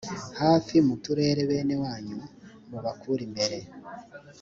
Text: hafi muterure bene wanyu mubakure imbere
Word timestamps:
hafi 0.41 0.75
muterure 0.87 1.41
bene 1.49 1.75
wanyu 1.83 2.17
mubakure 2.69 3.21
imbere 3.27 3.57